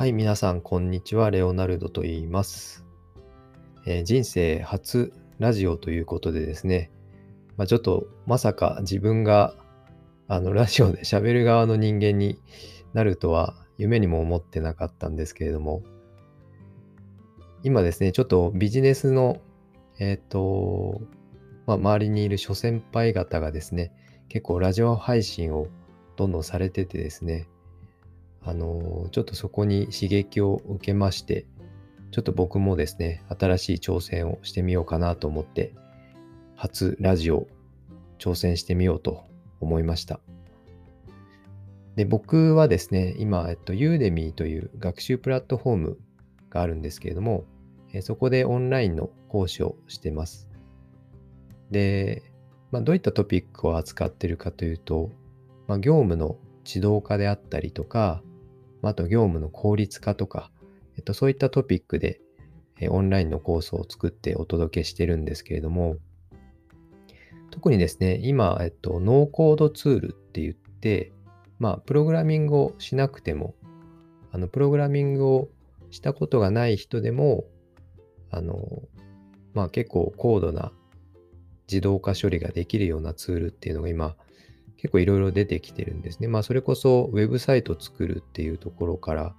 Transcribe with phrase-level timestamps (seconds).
[0.00, 1.30] はい、皆さん、こんにちは。
[1.30, 2.86] レオナルドと言います。
[3.84, 6.90] えー、人生初ラジオということでですね、
[7.58, 9.54] まあ、ちょっとまさか自分が
[10.26, 12.40] あのラジオで 喋る側の人間に
[12.94, 15.82] なるとは夢にも思ってなかったんですけれども、
[17.62, 19.42] 今ですね、ちょっとビジネスの、
[19.98, 21.02] えっ、ー、と、
[21.66, 23.92] まあ、周りにいる諸先輩方がですね、
[24.30, 25.66] 結構ラジオ配信を
[26.16, 27.50] どんどんされててですね、
[28.42, 31.46] あのちょっとそこに刺激を受けまして、
[32.10, 35.74] ちょっと僕もですね、新しい挑戦をしてみようかなと思って、
[36.56, 37.46] 初ラジオ
[38.18, 39.24] 挑戦してみようと
[39.60, 40.20] 思いました。
[41.96, 45.98] で、僕はですね、今、えっと、ユーデミーという学習プラットフォーム
[46.48, 47.44] があるんですけれども、
[47.92, 50.48] えそこでオンラインの講師をしてます。
[51.70, 52.22] で、
[52.70, 55.10] まあ、どういったトピックを扱ってるかというと、
[55.66, 58.22] まあ、業務の自動化であったりとか、
[58.88, 60.50] あと業務の効率化とか、
[60.96, 62.20] えっと、そういったトピックで、
[62.80, 65.96] えオンラインのコースを作ってお届けしてるんですけれども、
[67.50, 71.12] 特にですね、今、えっと、ノーコードツールって言って、
[71.58, 73.54] まあ、プログラミングをしなくても、
[74.32, 75.48] あの、プログラミングを
[75.90, 77.44] したことがない人でも、
[78.30, 78.82] あの、
[79.52, 80.72] まあ結構高度な
[81.68, 84.16] 自動化処理ができるようなツールっていうのが今
[84.80, 86.28] 結構いろいろ出てきてるんですね。
[86.28, 89.34] まあそれこそウェブサイト作るっていうところから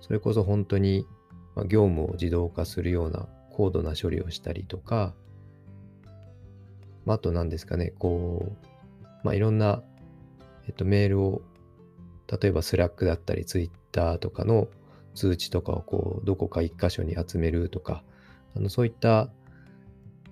[0.00, 1.06] それこそ本当に
[1.66, 5.14] 業務を自動化するような高度な処理をしたりとか、
[7.04, 9.82] まあ、あと何ですかね、こう、まあ、いろんな、
[10.66, 11.42] えっと、メールを、
[12.28, 14.68] 例えばスラックだったり、ツイッターとかの
[15.14, 18.02] 通知とかをこう、どこか一箇所に集めるとか、
[18.56, 19.30] あのそういった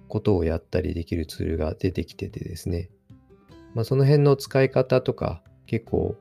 [0.08, 2.88] ことをやったりできるツールが出てきててですね、
[3.74, 6.16] まあ、その辺の使い方とか結構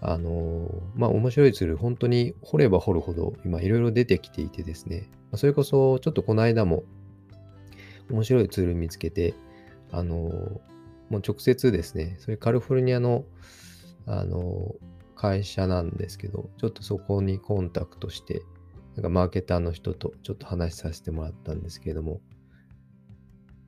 [0.00, 6.84] あの、まあ面白いツール本当に掘れば掘るほど今いろいろ出てきていてですね、ま、それこそちょっとこの間も
[8.10, 9.34] 面白いツール見つけて
[9.90, 10.14] あの、
[11.08, 13.24] もう直接ですね、それカリフォルニアの
[14.06, 14.74] あの、
[15.16, 18.42] 会社なんですけど、ちょっとそこにコンタクトして、
[18.94, 22.20] なんかマーケターの人とちょっと話させてもらったんですけれども、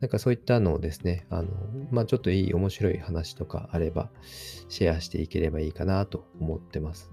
[0.00, 1.48] なんかそういったのをですね、あの、
[1.90, 4.10] まあ、ちょっといい面白い話とかあれば、
[4.68, 7.10] シェアしていければいいかなと思ってます。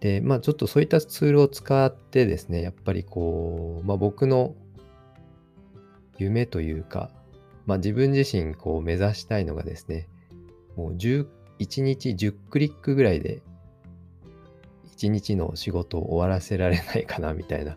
[0.00, 4.56] で、まあちょっとそういったツールを使ってですね、やっぱりこう、まあ僕の
[6.18, 7.10] 夢というか、
[7.66, 10.08] まあ自分自身こう目指したいのがですね、
[10.74, 11.26] もう1
[11.58, 13.42] 日10クリックぐらいで
[14.96, 17.76] 1日の仕事を終わらせられないかなみたいな。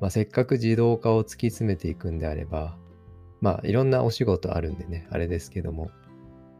[0.00, 2.76] まあ、せっかく自動化を突き詰めていくんであれば、
[3.40, 5.90] まあいろんなお仕事あるんでね、あれですけども、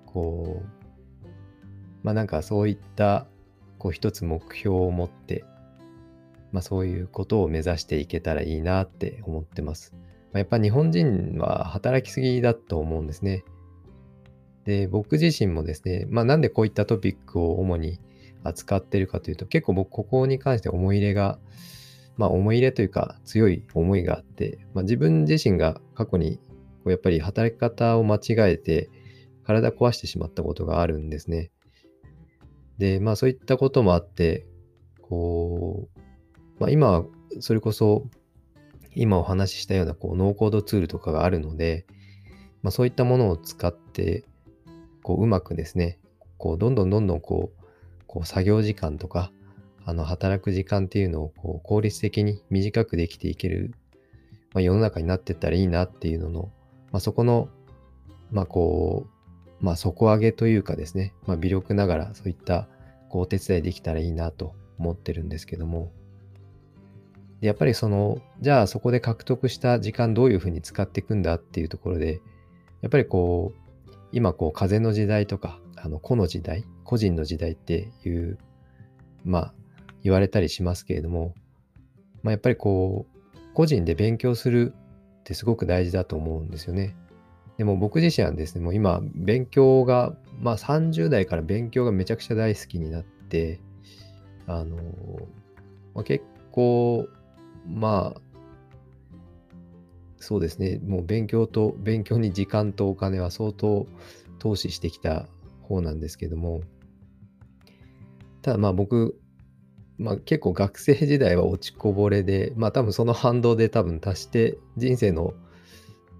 [0.06, 1.26] こう、
[2.02, 3.26] まあなんかそういった
[3.78, 5.44] こう一つ目標を持って、
[6.52, 9.92] まあそういうことを目指していけたらいいなって思ってます。
[10.32, 13.44] まあ、やっぱ日本人は働きすぎだと思うんですね。
[14.64, 17.98] で、僕自身もですね、まあなんでこういったトピックを主に
[18.44, 21.38] 扱ってるかというと、結構僕ここに関して思い入れが、
[22.18, 26.42] まあ思い入れというか強い思いがあって、まあ、自分自身が過去にこ
[26.86, 28.90] うやっぱり働き方を間違えて
[29.44, 31.50] 体壊してしまったことがあるんですね。
[32.76, 34.46] で、まあそういったこともあって、
[35.00, 36.00] こう、
[36.60, 37.04] まあ今は
[37.40, 38.04] それこそ
[38.94, 41.86] 今お話ししたようなこうノーコードツールとかがあるので、
[42.62, 44.24] まあ、そういったものを使って
[45.02, 45.98] こううまくですね
[46.36, 47.64] こうどんどんどんどんこう
[48.06, 49.30] こう作業時間とか
[49.88, 53.72] あの働く時間っていうのをこう効率的に短くできていける、
[54.52, 56.52] まあ、世の中になってったらいいなっていうのの、
[56.92, 57.48] まあ、そこの
[58.30, 59.06] まあこ
[59.62, 62.68] うまあ底上げというかですね、まあ、微力ながらそういった
[63.08, 65.90] こうお手伝いできたらいいなと思ってるんですけども、
[67.40, 72.20] やっぱりその、じゃあそこで獲得した時間どういうふうに使っていくんだっていうところで、
[72.82, 78.36] やっぱりこう、今こう風の時代とか、あの個の時代、個人の時代っていう、
[79.24, 79.54] まあ
[80.08, 81.34] 言われたりしますけれども、
[82.22, 84.72] まあ、やっぱりこう、個人で勉強する
[85.20, 86.96] ってすごく大事だと思うんですよね。
[87.58, 93.60] でも僕自身はですね、もう今、勉強が、まあ30代から勉強がめちゃくちゃ大好きになって、
[94.46, 94.76] あの、
[95.94, 97.08] まあ、結構、
[97.66, 98.20] まあ、
[100.20, 103.86] そうですね、もう勉強と、勉強に時間とお金は相当
[104.38, 105.26] 投資してきた
[105.62, 106.62] 方なんですけども、
[108.42, 109.20] ただまあ僕、
[109.98, 115.34] まあ結構学生時代は落ちこぼれで、まあ多分その反動で多分足して人生の、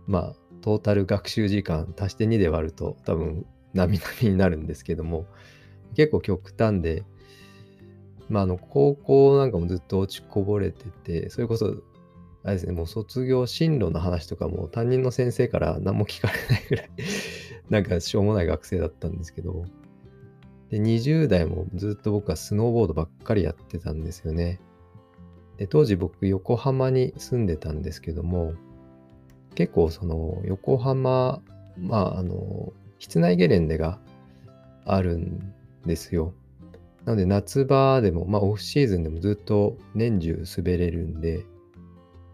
[0.06, 5.26] まあトータル学習時間足して2で割ると多分並々になるんですけども、
[5.94, 7.04] 結構極端で、
[8.28, 11.74] まあ、あの、高校なんかもずっと落ちこぼれてて、それこそ、
[12.44, 16.90] あれですね、もう卒業進路の話とかも担任の先生から何も聞かれないぐらい
[17.70, 19.64] なんかしょうもない学生だったんですけど、
[20.70, 24.60] で、20代もずっと僕はスノーボードばっかりやってたんですよね。
[25.56, 28.54] で、当時僕横浜に住んでたんですけども、
[29.54, 31.42] 結構その横浜、
[31.78, 33.98] まああの、室内ゲレンデが
[34.84, 35.52] あるん
[35.84, 36.34] ですよ。
[37.04, 41.38] なので夏場でも、まあオフシーズンでもずっと年中滑れるんで、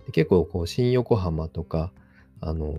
[0.07, 1.93] で結構こう新横浜とか、
[2.41, 2.77] あの、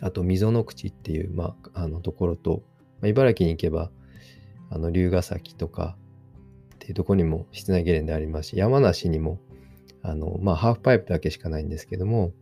[0.00, 2.62] あと溝の口っていう、まあ、あのところと、
[3.00, 3.90] まあ、茨城に行けば、
[4.72, 5.96] あの龍ヶ崎とか
[6.74, 9.38] っていうとこにも室内ゲレンデありますし、山梨にも、
[10.02, 12.32] あの、まあ、ハーフパイプだけしかないんですけども、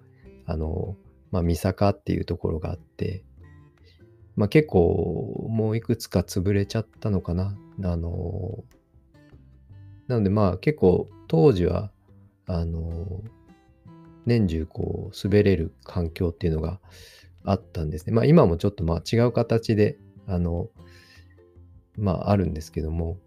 [0.47, 0.97] あの、
[1.31, 3.25] まあ、三坂っていうところがあって、
[4.37, 7.57] まあ、結構もういくつか潰れちゃったのかな。
[7.83, 8.65] あの、
[10.07, 11.91] なのでまあ結構当時は、
[12.47, 13.23] あの、
[14.27, 16.81] 年中こう滑れる環境っていうのが
[17.45, 18.13] あったんですね。
[18.13, 20.69] まあ今もちょっとまあ違う形で、あの、
[22.01, 23.19] まああるんですけども、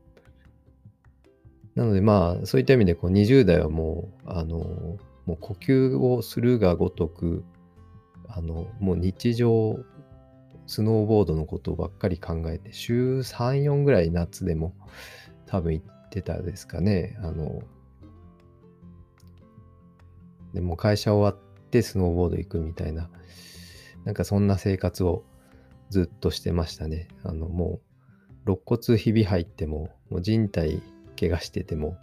[1.75, 4.57] なのでまあそういった意味でこう20代はもう、あの、
[5.25, 7.43] もう呼吸をするがごとく、
[8.27, 9.79] あの、もう日常、
[10.65, 14.73] スノーボードのことばっかり考えて、週3、4ぐらい夏でも
[15.45, 17.17] 多分行ってたですかね。
[17.21, 17.61] あの、
[20.53, 23.09] でも会社終わってスノーボード行くみたいな、
[24.05, 25.23] なんかそんな生活を
[25.89, 27.07] ずっとしてましたね。
[27.23, 27.92] あの、もう、
[28.45, 30.81] 肋骨ひび入っても、もう人体
[31.19, 31.97] 怪我してても、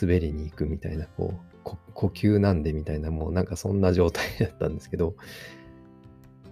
[0.00, 5.14] 滑りに行くみたいな、こう、呼吸なんでみたいな、もうなんかそんな状態だったんですけど、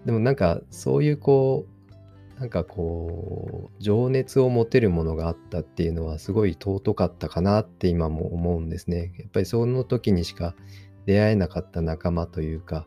[0.06, 9.12] でもなんかそういうこう、なんかこう、情熱を持てるものがあったっていうのはすごい尊かったかなって今も思うんですね。
[9.18, 10.54] やっぱりその時にしか
[11.06, 12.86] 出会えなかった仲間というか、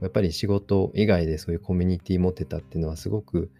[0.00, 3.50] やっぱり仕事以外でそういうコミュニティ持てたっていうのはすごく、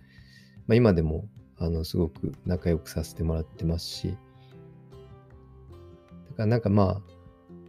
[0.66, 1.28] まあ、今でも
[1.60, 4.18] あのすごく仲良くさせてもらってますし、だか
[6.38, 7.02] らなんかま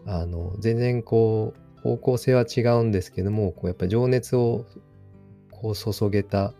[0.06, 4.66] あ、あの全然こう方向性は違うんですけども、こうやっぱ情熱を
[5.52, 6.54] こう注げた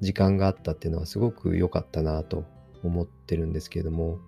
[0.00, 2.44] 時間があったっていうのはすごく良かったなと
[2.84, 4.18] 思ってるんですけども、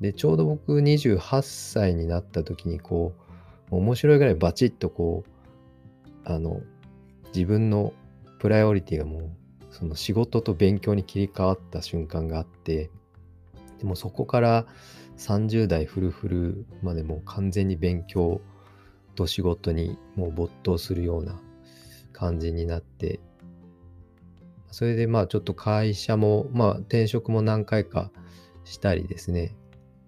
[0.00, 3.14] で、ちょうど僕28歳になった時にこ
[3.70, 5.30] う、面白いぐらいバチッとこう、
[6.24, 6.60] あの、
[7.34, 7.92] 自分の
[8.38, 9.30] プライオリティがもう、
[9.72, 12.90] その仕事と勉強に切り替わった瞬間があって、
[13.78, 14.66] でもそこから
[15.18, 18.40] 30代フルフルまでもう完全に勉強
[19.14, 21.40] と仕事にもう没頭するような
[22.12, 23.20] 感じになって、
[24.70, 28.10] それでまあちょっと会社も、まあ転職も何回か
[28.64, 29.56] したりですね、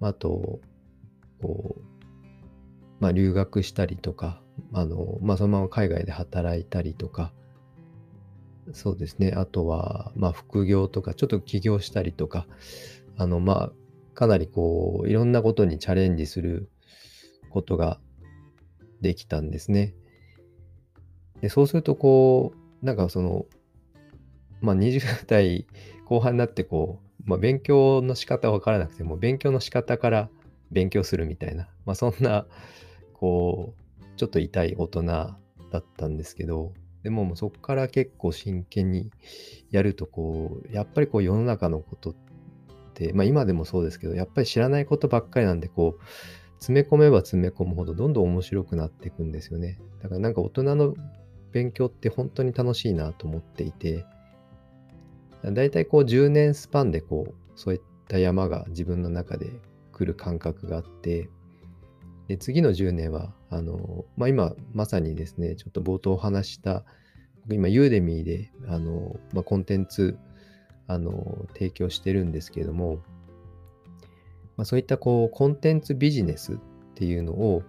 [0.01, 0.61] あと、
[1.43, 1.83] こう、
[3.01, 7.33] まあ留学したりとか、あの、まあ、そのまま海外で働いたりとか、
[8.73, 9.33] そうですね。
[9.37, 12.47] あとは、まあ、副業とか、ちょっと起業したりとか、
[13.17, 13.73] あの、まあ、
[14.15, 16.71] かなりこう、いろんなことにチャレンジする
[17.51, 18.01] ことが
[19.01, 19.95] できたんですね。
[21.41, 22.53] で、そうすると、こ
[22.83, 23.47] う、なんかその、
[24.61, 25.67] まあ、20代
[26.07, 30.31] 後半になって、こう、まあ、勉強の仕方わからなくても、勉強の仕方から
[30.71, 32.47] 勉強するみたいな、まあ、そんな、
[33.13, 35.37] こう、ちょっと痛い大人だ
[35.79, 36.73] ったんですけど、
[37.05, 39.11] でももうそこから結構真剣に
[39.71, 42.15] やるとこう、やっぱりこう世の中のことっ
[42.95, 46.05] て、まあ今でもそうですけど、やっぱり知らないことばっかりなんで、こう、
[46.55, 49.79] 詰め込めば詰め込むほどどんどん面白くなっていくんですよね。
[50.03, 50.95] だからなんか大人の
[51.53, 54.07] 勉強って本当に楽しいなと思っていて、
[55.43, 59.51] だいたいこう10年スパンでこう、そういった山が自分の中で
[59.93, 61.29] 来る感覚があって、
[62.29, 66.85] で次の10年は、あの、まあ、今まさにですね、ちょっと冒頭お話した、
[67.51, 70.17] 今、ユーデミーで、あの、まあ、コンテンツ、
[70.87, 73.03] あの、提供してるんですけれども、
[74.57, 76.57] まあ、そういったこう、コンテンツビジネスっ
[76.95, 77.63] ていうのを、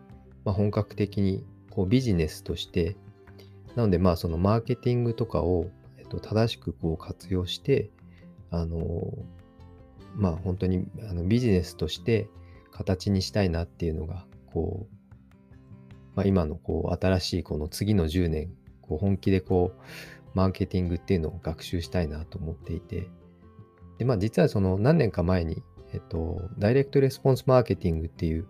[0.46, 2.96] まあ、本格的にこうビジネスとして、
[3.76, 7.90] なので、まあ、そのマーケティングとかを、えっと、正しくこう活用して、
[8.52, 9.14] あの、
[10.16, 12.30] まあ、本当にあのビジネスとして
[12.72, 14.96] 形にしたいなっていうのが、こう、
[16.16, 19.82] まあ、今のこう新しいこの次の10年、こう本気でこう、
[20.34, 23.10] マーケティングっていうのを学習したいなと思っていて、
[23.98, 25.62] で、まあ実はその何年か前に、
[25.94, 28.48] えっと、ダイレクトレスポンスマーケティングっていう、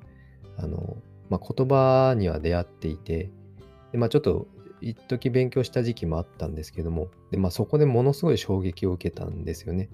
[0.57, 0.97] あの、
[1.29, 3.31] まあ、言葉には出会っていて、
[3.91, 4.47] で、まあちょっと
[4.81, 9.89] 一時勉強した時期もあったんですけども、で、まあそこでものすごい衝撃を受けたんですよね。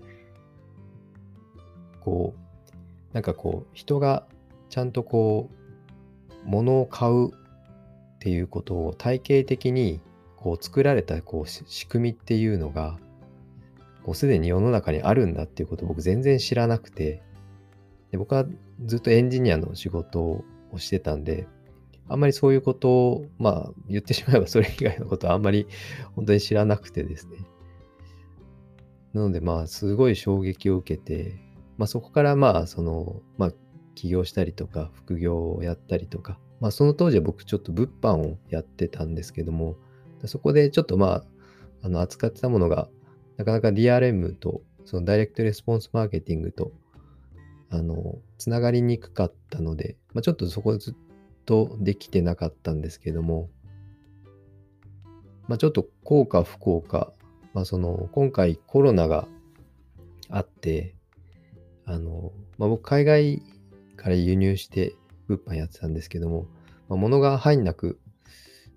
[2.01, 4.27] こう、なんかこう、人が
[4.69, 5.60] ちゃんとこう、
[6.45, 7.33] 物を買うっ
[8.19, 9.99] ていうことを体系的に
[10.37, 12.97] こう作られたこう仕組みっていうのが、
[14.03, 17.21] こうすでに世の中にあるんだっていうことを僕全然知らなくて、
[18.11, 18.45] で僕は
[18.85, 20.43] ずっとエンジニアの仕事を
[20.77, 21.47] してたんで、
[22.09, 25.67] あんまりそういうことを、まあ言ってしまえば それ以外のことはあんまり
[26.15, 27.37] 本当に知らなくてですね。
[29.13, 31.35] なのでまあすごい衝撃を受けて、
[31.77, 33.53] まあそこからまあその、まあ
[34.01, 39.75] 起業したりとか副業をやったりとか、まあその当時は僕ちょっと物販をやってたんですけども、
[40.25, 41.23] そこでちょっとまあ、
[41.83, 42.89] あの扱ってたものが
[43.37, 46.71] なかなか DRM とそのダイレクトレスポンスマーケティングと
[47.69, 50.95] あのつながりにくかったので、まあ、ちょっとそこずっ
[51.45, 53.49] とできてなかったんですけども、
[55.47, 57.13] まあ、ちょっと効果不効果、
[57.53, 59.27] まあ、その今回コロナが
[60.29, 60.95] あって
[61.85, 63.41] あの、まあ、僕海外
[64.01, 64.95] から輸入して
[65.27, 66.47] 物販やってたんですけども、
[66.89, 67.99] まあ、物が入んなく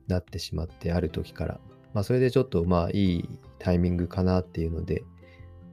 [0.07, 1.61] なってしまってある時から、
[1.95, 3.28] まあ、それでちょっとまあいい
[3.59, 5.02] タイミングかなっていうので、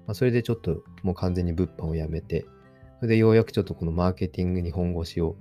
[0.08, 2.46] まあ、それでちょっともう完全に物販をやめて、
[3.00, 5.36] それでようやくちょっとこのマーケティングに本腰を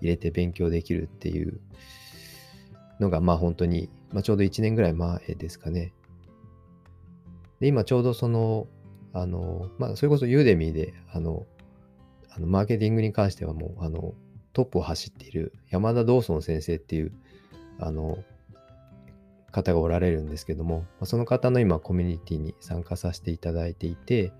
[0.00, 1.60] 入れて勉強できるっていう
[3.00, 5.92] のが、まあ本当に、まあ、ちょうど1年ぐらい前ですかね。
[7.58, 8.68] で、今ちょうどその、
[9.12, 11.46] あの、まあそれこそユーデミーで、あの、
[12.36, 14.14] あのマーケティングに関してはもう、あの、
[14.52, 17.12] トップを走っている山田道尊先生っていう、
[17.78, 18.18] あの、
[19.52, 24.32] 方がおられるんですけども、ま、その方の今コミュニティに参加させていただいていて、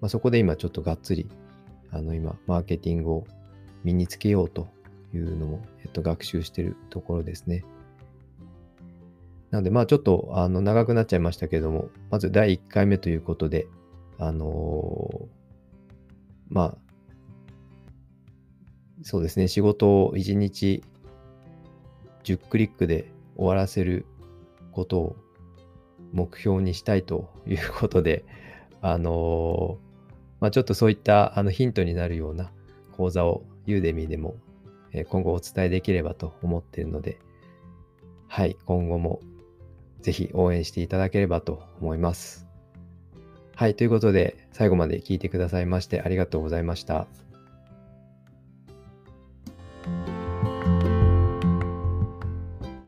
[0.00, 1.28] まあ、そこで今ちょっとがっつり、
[1.92, 3.26] あの今、マーケティングを
[3.84, 4.68] 身につけようと
[5.14, 7.64] いうのも、えっと、学習してるところですね。
[9.50, 13.68] なので、まあちょっとあの長くなっちゃいましたけども、まず第1回目ということで、
[14.18, 15.26] あのー、
[16.50, 16.76] まあ、
[19.06, 20.82] そうですね、仕事を1日
[22.24, 24.04] 10クリックで終わらせる
[24.72, 25.16] ことを
[26.12, 28.24] 目標にしたいということで、
[28.82, 32.50] あのー、まあ、ちょっとそういったあのヒントになるような
[32.96, 34.34] 講座をユーデミーでも
[35.08, 37.20] 今後お伝えできればと思っているので、
[38.26, 39.20] はい、今後も
[40.00, 42.48] ぜひ応援していただければと思います。
[43.54, 47.06] はい、ということで最後まで聞いてくださいましてありがとうございました。